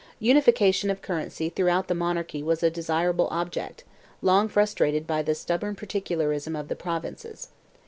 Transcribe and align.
Unifica 0.19 0.73
tion 0.73 0.89
of 0.89 1.03
currency 1.03 1.47
throughout 1.47 1.87
the 1.87 1.93
monarchy 1.93 2.41
was 2.41 2.63
a 2.63 2.71
desirable 2.71 3.27
object, 3.29 3.83
long 4.23 4.47
frustrated 4.47 5.05
by 5.05 5.21
the 5.21 5.35
stubborn 5.35 5.75
particularism 5.75 6.55
of 6.55 6.69
the 6.69 6.75
provinces. 6.75 7.49